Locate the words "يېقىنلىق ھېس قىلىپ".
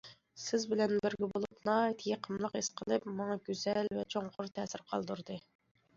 2.13-3.07